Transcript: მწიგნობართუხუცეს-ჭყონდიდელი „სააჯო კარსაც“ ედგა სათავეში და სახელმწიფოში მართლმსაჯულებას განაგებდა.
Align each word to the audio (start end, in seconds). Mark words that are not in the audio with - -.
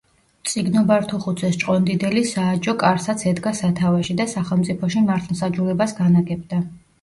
მწიგნობართუხუცეს-ჭყონდიდელი 0.45 2.23
„სააჯო 2.29 2.75
კარსაც“ 2.85 3.21
ედგა 3.33 3.53
სათავეში 3.59 4.17
და 4.23 4.27
სახელმწიფოში 4.33 5.05
მართლმსაჯულებას 5.11 5.97
განაგებდა. 6.01 6.65